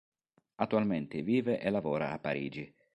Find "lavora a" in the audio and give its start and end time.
1.69-2.17